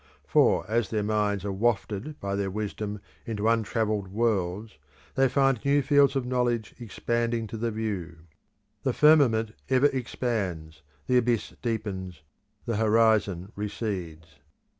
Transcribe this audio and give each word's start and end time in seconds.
For 0.25 0.65
as 0.67 0.89
their 0.89 1.03
minds 1.03 1.45
are 1.45 1.51
wafted 1.51 2.19
by 2.19 2.33
their 2.35 2.49
wisdom 2.49 2.99
into 3.27 3.47
untravelled 3.47 4.07
worlds, 4.07 4.79
they 5.13 5.29
find 5.29 5.63
new 5.63 5.83
fields 5.83 6.15
of 6.15 6.25
knowledge 6.25 6.73
expanding 6.79 7.45
to 7.45 7.55
the 7.57 7.69
view; 7.69 8.17
the 8.81 8.93
firmament 8.93 9.53
ever 9.69 9.85
expands, 9.93 10.81
the 11.05 11.17
abyss 11.17 11.53
deepens, 11.61 12.23
the 12.65 12.77
horizon 12.77 13.51
recedes. 13.55 14.39